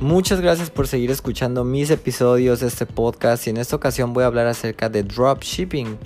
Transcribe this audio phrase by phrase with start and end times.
[0.00, 4.22] Muchas gracias por seguir escuchando mis episodios de este podcast y en esta ocasión voy
[4.22, 5.98] a hablar acerca de dropshipping.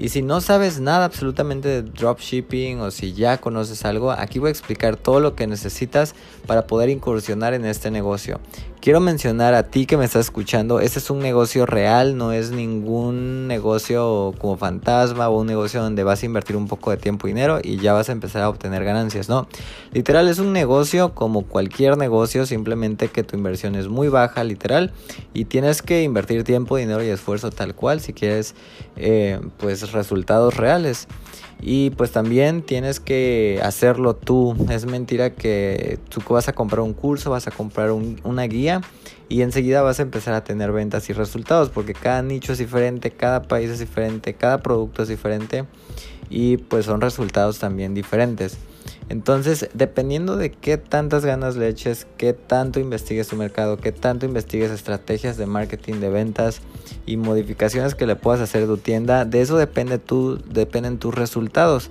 [0.00, 4.48] Y si no sabes nada absolutamente de dropshipping o si ya conoces algo, aquí voy
[4.48, 6.14] a explicar todo lo que necesitas
[6.46, 8.40] para poder incursionar en este negocio.
[8.80, 12.50] Quiero mencionar a ti que me estás escuchando, este es un negocio real, no es
[12.50, 17.28] ningún negocio como fantasma o un negocio donde vas a invertir un poco de tiempo
[17.28, 19.46] y dinero y ya vas a empezar a obtener ganancias, no.
[19.92, 24.92] Literal es un negocio como cualquier negocio, simplemente que tu inversión es muy baja, literal,
[25.34, 28.54] y tienes que invertir tiempo, dinero y esfuerzo tal cual si quieres
[28.96, 31.08] eh, pues resultados reales.
[31.62, 34.56] Y pues también tienes que hacerlo tú.
[34.70, 38.80] Es mentira que tú vas a comprar un curso, vas a comprar una guía
[39.28, 43.10] y enseguida vas a empezar a tener ventas y resultados porque cada nicho es diferente,
[43.10, 45.66] cada país es diferente, cada producto es diferente
[46.30, 48.58] y pues son resultados también diferentes.
[49.10, 54.24] Entonces, dependiendo de qué tantas ganas le eches, qué tanto investigues tu mercado, qué tanto
[54.24, 56.60] investigues estrategias de marketing, de ventas
[57.06, 61.12] y modificaciones que le puedas hacer a tu tienda, de eso depende tú, dependen tus
[61.12, 61.90] resultados.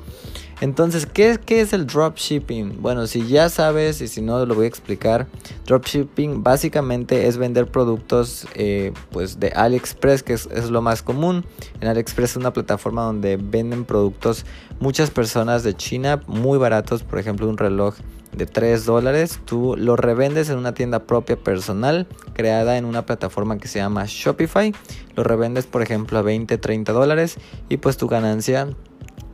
[0.61, 2.81] Entonces, ¿qué, ¿qué, es el dropshipping?
[2.81, 5.25] Bueno, si ya sabes y si no lo voy a explicar,
[5.65, 11.45] dropshipping básicamente es vender productos eh, pues de AliExpress, que es, es, lo más común.
[11.79, 14.45] En AliExpress es una plataforma donde venden productos
[14.81, 17.95] muchas personas de China muy baratos, por ejemplo un reloj
[18.35, 23.57] de 3 dólares, tú lo revendes en una tienda propia personal creada en una plataforma
[23.57, 24.73] que se llama Shopify,
[25.15, 27.37] lo revendes por ejemplo a 20, 30 dólares
[27.69, 28.69] y pues tu ganancia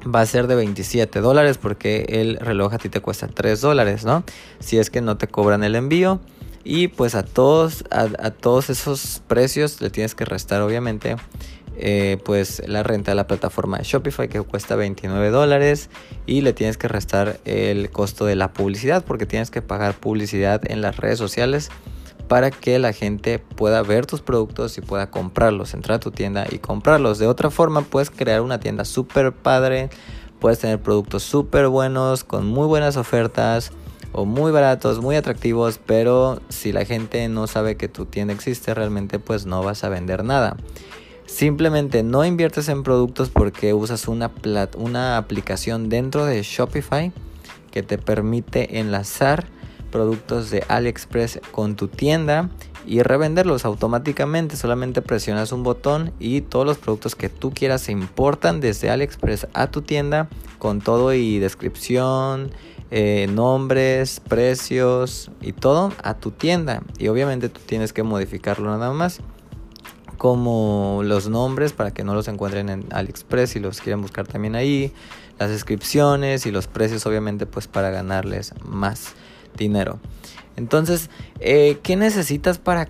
[0.03, 4.05] va a ser de 27 dólares porque el reloj a ti te cuesta 3 dólares,
[4.05, 4.23] ¿no?
[4.59, 6.19] Si es que no te cobran el envío.
[6.63, 11.15] Y pues a todos, a, todos esos precios le tienes que restar obviamente
[11.77, 15.91] eh, pues la renta de la plataforma de Shopify que cuesta 29 dólares
[16.25, 20.59] y le tienes que restar el costo de la publicidad porque tienes que pagar publicidad
[20.71, 21.69] en las redes sociales
[22.27, 26.45] para que la gente pueda ver tus productos y pueda comprarlos, entrar a tu tienda
[26.49, 27.19] y comprarlos.
[27.19, 29.89] De otra forma, puedes crear una tienda súper padre,
[30.39, 33.71] puedes tener productos súper buenos, con muy buenas ofertas
[34.11, 38.73] o muy baratos, muy atractivos, pero si la gente no sabe que tu tienda existe,
[38.73, 40.55] realmente pues no vas a vender nada.
[41.25, 44.31] Simplemente no inviertes en productos porque usas una,
[44.77, 47.11] una aplicación dentro de Shopify
[47.71, 49.47] que te permite enlazar
[49.95, 52.49] productos de AliExpress con tu tienda
[52.85, 54.57] y revenderlos automáticamente.
[54.57, 59.47] Solamente presionas un botón y todos los productos que tú quieras se importan desde AliExpress
[59.53, 60.27] a tu tienda
[60.59, 62.51] con todo y descripción,
[62.91, 66.83] eh, nombres, precios y todo a tu tienda.
[66.99, 69.21] Y obviamente tú tienes que modificarlo nada más
[70.17, 74.55] como los nombres para que no los encuentren en AliExpress y los quieren buscar también
[74.55, 74.91] ahí,
[75.39, 79.15] las descripciones y los precios obviamente pues para ganarles más
[79.57, 79.99] dinero.
[80.57, 81.09] Entonces,
[81.41, 82.87] eh, ¿qué necesitas para,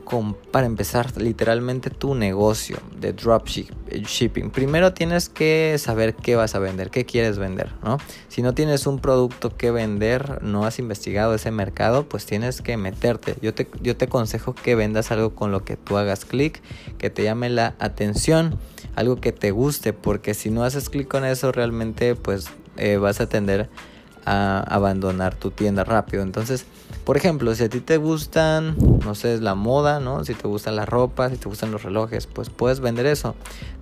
[0.52, 4.52] para empezar literalmente tu negocio de dropshipping?
[4.52, 7.98] Primero tienes que saber qué vas a vender, qué quieres vender, ¿no?
[8.28, 12.78] Si no tienes un producto que vender, no has investigado ese mercado, pues tienes que
[12.78, 13.36] meterte.
[13.42, 16.62] Yo te, yo te aconsejo que vendas algo con lo que tú hagas clic,
[17.00, 18.59] que te llame la atención,
[18.96, 22.46] algo que te guste, porque si no haces clic con eso, realmente pues
[22.78, 23.70] eh, vas a tender
[24.25, 26.24] a abandonar tu tienda rápido.
[26.24, 26.66] Entonces,
[27.03, 30.25] por ejemplo, si a ti te gustan, no sé, la moda, ¿no?
[30.25, 33.35] Si te gusta la ropa, si te gustan los relojes, pues puedes vender eso.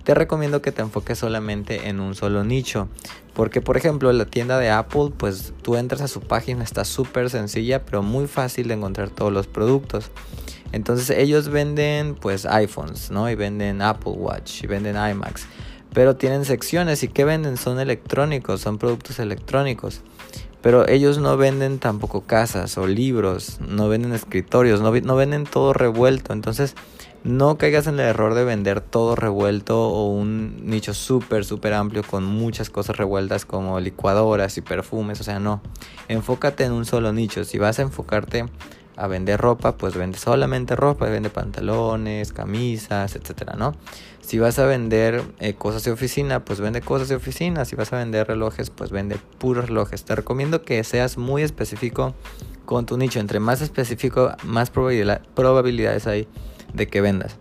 [0.04, 2.88] Te recomiendo que te enfoques solamente en un solo nicho.
[3.32, 7.30] Porque, por ejemplo, la tienda de Apple, pues tú entras a su página, está súper
[7.30, 10.10] sencilla, pero muy fácil de encontrar todos los productos.
[10.74, 13.30] Entonces ellos venden pues iPhones, ¿no?
[13.30, 15.46] Y venden Apple Watch, y venden iMacs.
[15.94, 17.56] Pero tienen secciones y ¿qué venden?
[17.56, 20.02] Son electrónicos, son productos electrónicos.
[20.60, 25.72] Pero ellos no venden tampoco casas o libros, no venden escritorios, no, no venden todo
[25.72, 26.32] revuelto.
[26.32, 26.74] Entonces
[27.22, 32.02] no caigas en el error de vender todo revuelto o un nicho súper, súper amplio
[32.02, 35.20] con muchas cosas revueltas como licuadoras y perfumes.
[35.20, 35.62] O sea, no.
[36.08, 37.44] Enfócate en un solo nicho.
[37.44, 38.46] Si vas a enfocarte
[38.96, 43.74] a vender ropa, pues vende solamente ropa, vende pantalones, camisas, etcétera, ¿no?
[44.20, 47.66] Si vas a vender eh, cosas de oficina, pues vende cosas de oficina.
[47.66, 50.04] Si vas a vender relojes, pues vende puros relojes.
[50.04, 52.14] Te recomiendo que seas muy específico
[52.64, 53.20] con tu nicho.
[53.20, 56.26] Entre más específico, más probabilidades hay
[56.72, 57.36] de que vendas.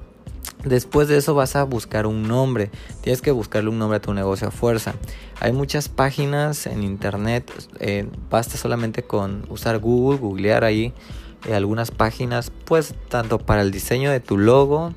[0.66, 2.70] Después de eso vas a buscar un nombre.
[3.02, 4.94] Tienes que buscarle un nombre a tu negocio a fuerza.
[5.40, 7.50] Hay muchas páginas en internet.
[7.80, 10.94] Eh, basta solamente con usar Google, googlear ahí
[11.46, 14.94] eh, algunas páginas, pues tanto para el diseño de tu logo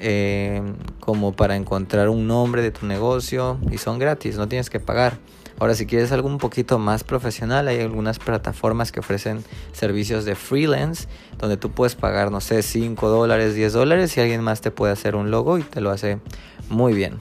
[0.00, 0.62] eh,
[1.00, 5.18] como para encontrar un nombre de tu negocio y son gratis, no tienes que pagar.
[5.58, 9.42] Ahora, si quieres algo un poquito más profesional, hay algunas plataformas que ofrecen
[9.72, 14.40] servicios de freelance, donde tú puedes pagar, no sé, 5 dólares, 10 dólares y alguien
[14.40, 16.20] más te puede hacer un logo y te lo hace
[16.68, 17.16] muy bien.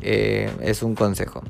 [0.00, 1.42] Eh, es un consejo.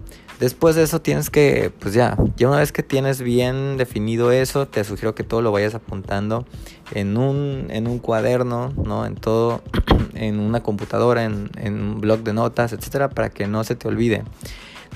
[0.43, 4.67] Después de eso tienes que, pues ya, ya una vez que tienes bien definido eso,
[4.67, 6.44] te sugiero que todo lo vayas apuntando
[6.93, 9.06] en un, en un cuaderno, ¿no?
[9.06, 9.62] En todo,
[10.15, 13.87] en una computadora, en, en un blog de notas, etcétera, para que no se te
[13.87, 14.25] olvide.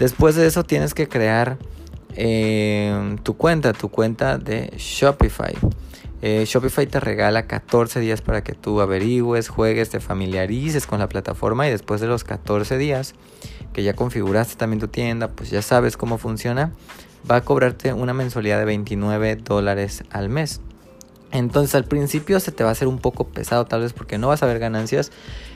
[0.00, 1.58] Después de eso tienes que crear
[2.16, 5.54] eh, tu cuenta, tu cuenta de Shopify.
[6.22, 11.08] Eh, Shopify te regala 14 días para que tú averigües, juegues, te familiarices con la
[11.08, 13.14] plataforma y después de los 14 días
[13.72, 16.72] que ya configuraste también tu tienda, pues ya sabes cómo funciona,
[17.30, 20.62] va a cobrarte una mensualidad de 29 dólares al mes.
[21.32, 24.28] Entonces al principio se te va a hacer un poco pesado tal vez porque no
[24.28, 25.12] vas a ver ganancias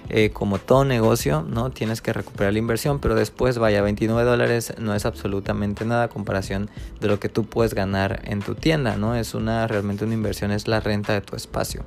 [0.08, 1.70] eh, como todo negocio, ¿no?
[1.70, 6.08] Tienes que recuperar la inversión, pero después vaya, 29 dólares no es absolutamente nada a
[6.08, 6.70] comparación
[7.00, 9.14] de lo que tú puedes ganar en tu tienda, ¿no?
[9.14, 11.84] Es una realmente una inversión, es la renta de tu espacio.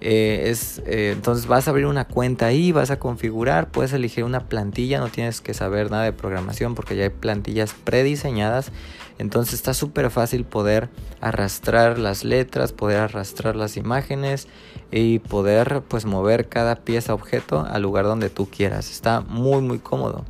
[0.00, 4.24] Eh, es, eh, entonces vas a abrir una cuenta ahí, vas a configurar, puedes elegir
[4.24, 8.70] una plantilla, no tienes que saber nada de programación porque ya hay plantillas prediseñadas.
[9.18, 10.90] Entonces está súper fácil poder
[11.20, 14.48] arrastrar las letras, poder arrastrar las imágenes
[14.96, 18.92] y poder pues mover cada pieza objeto al lugar donde tú quieras.
[18.92, 20.24] Está muy muy cómodo.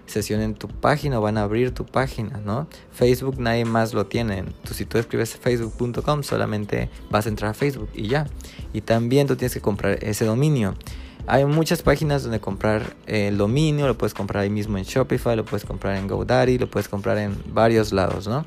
[0.06, 2.66] sesión en tu página o van a abrir tu página, ¿no?
[2.90, 4.42] Facebook nadie más lo tiene.
[4.64, 8.26] Tú, si tú escribes facebook.com solamente vas a entrar a Facebook y ya.
[8.72, 10.74] Y también tú tienes que comprar ese dominio.
[11.28, 15.44] Hay muchas páginas donde comprar el dominio, lo puedes comprar ahí mismo en Shopify, lo
[15.44, 18.46] puedes comprar en GoDaddy, lo puedes comprar en varios lados, ¿no?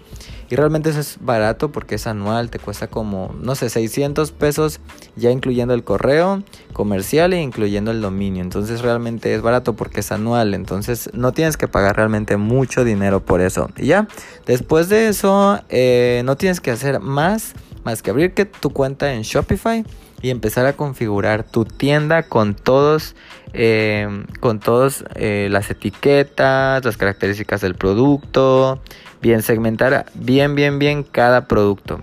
[0.49, 4.79] Y realmente eso es barato porque es anual, te cuesta como, no sé, 600 pesos
[5.17, 6.41] ya incluyendo el correo
[6.71, 8.41] comercial e incluyendo el dominio.
[8.41, 13.19] Entonces realmente es barato porque es anual, entonces no tienes que pagar realmente mucho dinero
[13.19, 13.69] por eso.
[13.77, 14.07] Y ya,
[14.45, 17.53] después de eso, eh, no tienes que hacer más,
[17.83, 19.83] más que abrir tu cuenta en Shopify
[20.21, 23.15] y empezar a configurar tu tienda con todos
[23.53, 28.81] eh, con todas eh, las etiquetas las características del producto
[29.21, 32.01] bien segmentar bien bien bien cada producto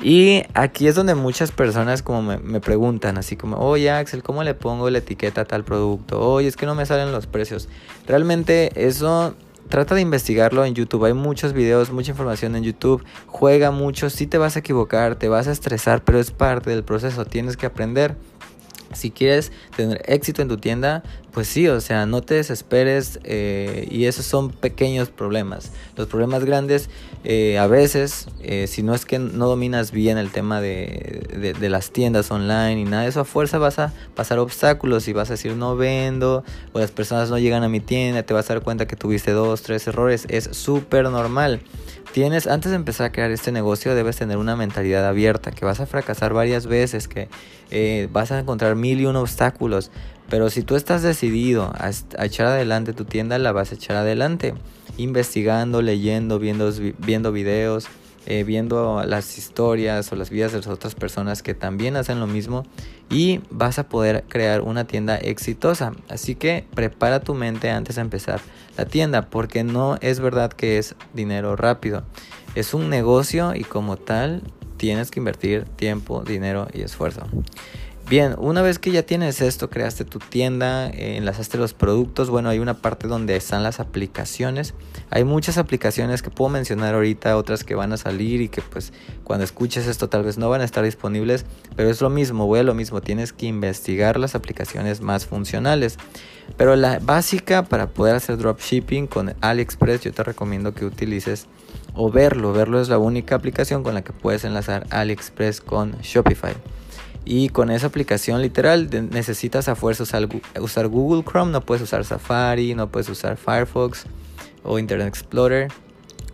[0.00, 4.44] y aquí es donde muchas personas como me, me, preguntan, así como, oye Axel, ¿cómo
[4.44, 6.20] le pongo la etiqueta a tal producto?
[6.20, 7.68] Oye, es que no me salen los precios.
[8.06, 9.34] Realmente eso
[9.68, 11.04] trata de investigarlo en YouTube.
[11.04, 13.04] Hay muchos videos, mucha información en YouTube.
[13.26, 14.10] Juega mucho.
[14.10, 17.24] Si te vas a equivocar, te vas a estresar, pero es parte del proceso.
[17.24, 18.16] Tienes que aprender.
[18.94, 21.02] Si quieres tener éxito en tu tienda,
[21.32, 25.72] pues sí, o sea, no te desesperes eh, y esos son pequeños problemas.
[25.94, 26.88] Los problemas grandes,
[27.24, 31.90] eh, a veces, eh, si no es que no dominas bien el tema de, las
[31.90, 35.34] tiendas online y nada de eso, a fuerza vas a pasar obstáculos y vas a
[35.34, 38.62] decir no vendo o las personas no llegan a mi tienda, te vas a dar
[38.62, 41.60] cuenta que tuviste dos, tres errores, es súper normal.
[42.12, 45.80] Tienes, antes de empezar a crear este negocio, debes tener una mentalidad abierta, que vas
[45.80, 47.28] a fracasar varias veces, que
[47.70, 49.90] eh, vas a encontrar mil y un obstáculos.
[50.28, 51.90] Pero si tú estás decidido a,
[52.24, 54.54] echar adelante tu tienda, la vas a echar adelante.
[54.96, 57.88] Investigando, leyendo, viendo, viendo videos,
[58.26, 62.26] eh, viendo las historias o las vidas de las otras personas que también hacen lo
[62.26, 62.64] mismo
[63.08, 65.92] y vas a poder crear una tienda exitosa.
[66.10, 68.40] Así que prepara tu mente antes de empezar
[68.76, 72.02] la tienda porque no es verdad que es dinero rápido.
[72.54, 74.42] Es un negocio y como tal
[74.76, 77.22] tienes que invertir tiempo, dinero y esfuerzo.
[78.08, 82.48] Bien, una vez que ya tienes esto, creaste tu tienda, eh, enlazaste los productos, bueno,
[82.48, 84.72] hay una parte donde están las aplicaciones.
[85.10, 88.94] Hay muchas aplicaciones que puedo mencionar ahorita, otras que van a salir y que pues
[89.24, 91.44] cuando escuches esto tal vez no van a estar disponibles,
[91.76, 95.98] pero es lo mismo, a lo mismo, tienes que investigar las aplicaciones más funcionales.
[96.56, 101.46] Pero la básica para poder hacer dropshipping con AliExpress yo te recomiendo que utilices
[101.92, 106.54] o verlo, verlo es la única aplicación con la que puedes enlazar AliExpress con Shopify.
[107.24, 110.04] Y con esa aplicación literal necesitas a fuerza
[110.60, 114.04] usar, Google Chrome, no puedes usar Safari, no puedes usar Firefox
[114.62, 115.68] o Internet Explorer.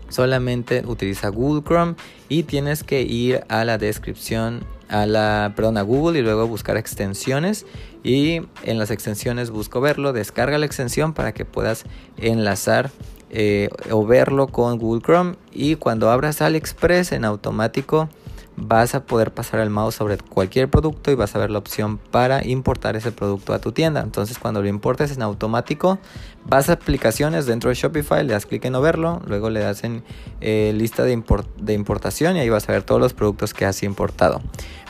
[0.08, 1.94] Solamente utiliza Google Chrome
[2.28, 6.76] y tienes que ir a la descripción, a la, perdón, a Google y luego buscar
[6.76, 7.66] extensiones
[8.04, 11.84] y en las extensiones busco verlo, descarga la extensión para que puedas
[12.18, 12.90] enlazar
[13.30, 18.08] eh, o verlo con Google Chrome y cuando abras AliExpress en automático
[18.56, 21.99] vas a poder pasar el mouse sobre cualquier producto y vas a ver la opción
[21.99, 24.00] para importar ese producto a tu tienda.
[24.00, 25.99] Entonces cuando lo importes en automático,
[26.44, 29.84] vas a aplicaciones dentro de Shopify, le das clic en no verlo, luego le das
[29.84, 30.04] en
[30.40, 31.23] eh, lista de,
[31.61, 34.40] de importación y ahí vas a ver todos los productos que has importado.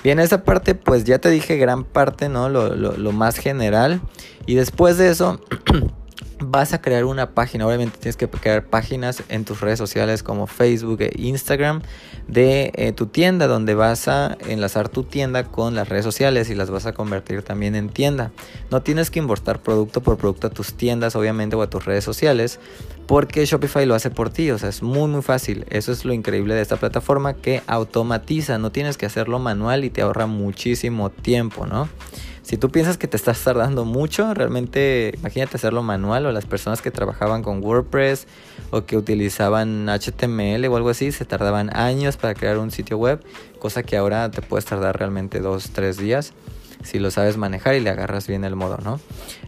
[0.02, 2.49] Bien, esa parte pues ya te dije gran parte, ¿no?
[2.49, 4.00] Lo, lo más general.
[4.47, 5.40] Y después de eso...
[6.38, 7.67] vas a crear una página.
[7.67, 11.83] Obviamente tienes que crear páginas en tus redes sociales como Facebook e Instagram
[12.29, 16.55] de eh, tu tienda, donde vas a enlazar tu tienda con las redes sociales y
[16.55, 18.33] las vas a convertir también en tienda.
[18.71, 22.05] No tienes que importar producto por producto a tus tiendas, obviamente, o a tus redes
[22.05, 22.59] sociales,
[23.07, 24.50] porque Shopify lo hace por ti.
[24.50, 25.67] O sea, es muy, muy fácil.
[25.71, 28.59] Eso es lo increíble de esta plataforma que automatiza.
[28.59, 31.88] No tienes que hacerlo manual y te ahorra muchísimo tiempo, ¿no?
[32.44, 36.82] Si tú piensas que te estás tardando mucho, realmente imagínate hacerlo manual o las personas
[36.82, 38.26] que trabajaban con WordPress
[38.70, 43.24] o que utilizaban HTML o algo así, se tardaban años para crear un sitio web,
[43.58, 46.34] cosa que ahora te puedes tardar realmente dos, tres días
[46.82, 49.00] si lo sabes manejar y le agarras bien el modo, ¿no?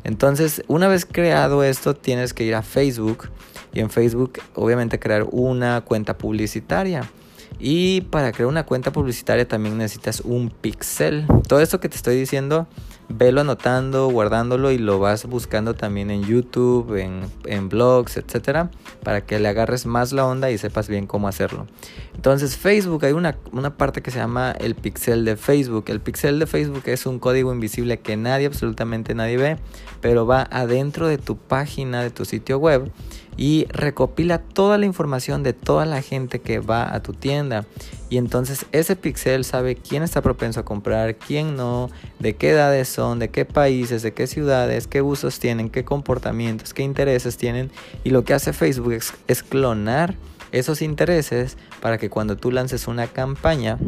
[0.04, 3.28] Entonces, una vez creado esto, tienes que ir a Facebook
[3.74, 7.10] y en Facebook obviamente crear una cuenta publicitaria.
[7.58, 11.26] Y para crear una cuenta publicitaria también necesitas un pixel.
[11.48, 12.66] Todo esto que te estoy diciendo,
[13.08, 18.70] velo anotando, guardándolo y lo vas buscando también en YouTube, en, blogs, etcétera,
[19.02, 21.66] para que le agarres más la onda y sepas bien cómo hacerlo.
[22.14, 25.84] Entonces, Facebook, hay una, una parte que se llama el pixel de Facebook.
[25.88, 29.56] El pixel de Facebook es un código invisible que nadie, absolutamente nadie ve,
[30.00, 32.90] pero va adentro de tu página, de tu sitio web
[33.37, 37.66] y recopila toda la información de toda la gente que va a tu tienda.
[38.09, 42.88] Y entonces ese pixel sabe quién está propenso a comprar, quién no, de qué edades
[42.88, 47.71] son, de qué países, de qué ciudades, qué usos tienen, qué comportamientos, qué intereses tienen.
[48.05, 48.93] Y lo que hace Facebook
[49.26, 50.14] es, clonar
[50.52, 53.78] esos intereses para que cuando tú lances una campaña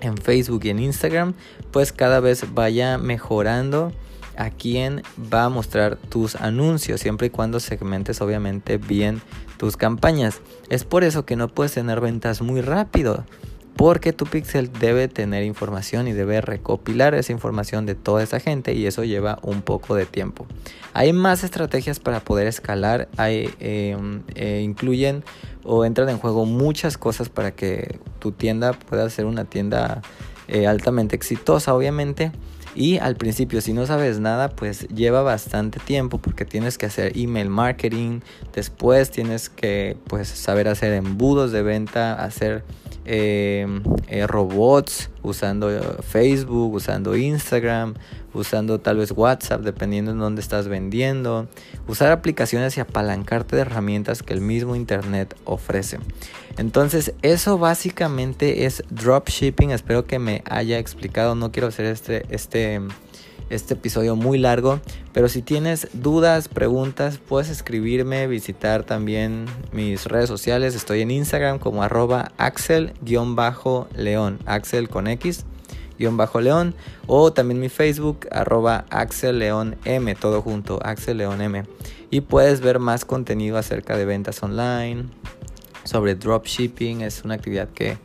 [0.00, 1.34] en Facebook y en Instagram,
[1.72, 3.92] pues cada vez vaya mejorando
[4.40, 9.20] a quién va a mostrar tus anuncios, siempre y cuando segmentes obviamente bien
[9.58, 10.40] tus campañas.
[10.70, 13.26] Es por eso que no puedes tener ventas muy rápido,
[13.76, 18.72] porque tu pixel debe tener información y debe recopilar esa información de toda esa gente
[18.72, 20.46] y eso lleva un poco de tiempo.
[20.94, 25.22] Hay más estrategias para poder escalar, hay, em, eh, incluyen
[25.64, 30.00] o entran en juego muchas cosas para que tu tienda pueda ser una tienda
[30.48, 32.32] eh, altamente exitosa, obviamente.
[32.74, 37.16] Y al principio, si no sabes nada, pues lleva bastante tiempo porque tienes que hacer
[37.16, 38.20] email marketing.
[38.54, 42.64] Después tienes que pues, saber hacer embudos de venta, hacer
[43.12, 45.68] Em, eh, robots usando
[46.02, 47.94] Facebook, usando Instagram,
[48.34, 51.48] usando tal vez WhatsApp, dependiendo en dónde estás vendiendo,
[51.86, 55.98] usar aplicaciones y apalancarte de herramientas que el mismo Internet ofrece.
[56.56, 59.70] Entonces, eso básicamente es dropshipping.
[59.70, 61.34] Espero que me haya explicado.
[61.34, 62.80] No quiero hacer este, este
[63.50, 64.80] este episodio muy largo.
[65.12, 70.74] Pero si tienes dudas, preguntas, puedes escribirme, visitar también mis redes sociales.
[70.74, 75.44] Estoy en Instagram como arroba axel-león, axel con X.
[76.08, 76.74] Bajo león
[77.06, 81.64] o también mi Facebook arroba Axel León M, todo junto, Axel León M.
[82.10, 85.04] Y puedes ver más contenido acerca de ventas online,
[85.84, 87.98] sobre dropshipping, es una actividad que,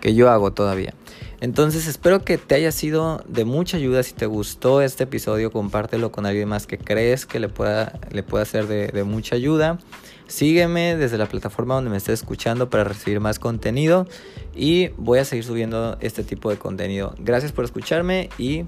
[0.00, 0.94] que yo hago todavía.
[1.42, 4.04] Entonces espero que te haya sido de mucha ayuda.
[4.04, 8.22] Si te gustó este episodio, compártelo con alguien más que crees que le pueda, le
[8.22, 9.80] pueda ser de, mucha ayuda.
[10.28, 14.06] Sígueme desde la plataforma donde me estés escuchando para recibir más contenido
[14.54, 17.12] y voy a seguir subiendo este tipo de contenido.
[17.18, 18.66] Gracias por escucharme y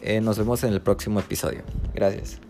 [0.00, 1.64] eh, nos vemos en el próximo episodio.
[1.94, 2.40] Gracias.